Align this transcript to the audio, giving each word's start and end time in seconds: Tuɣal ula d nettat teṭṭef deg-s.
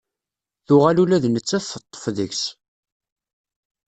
Tuɣal 0.65 0.97
ula 1.03 1.23
d 1.23 1.25
nettat 1.29 1.65
teṭṭef 1.71 2.03
deg-s. 2.17 2.43